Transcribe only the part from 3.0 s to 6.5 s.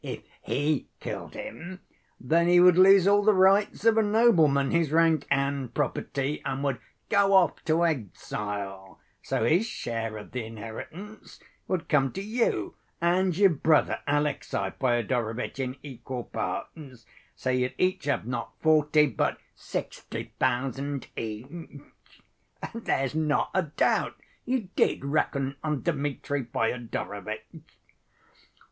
all the rights of a nobleman, his rank and property,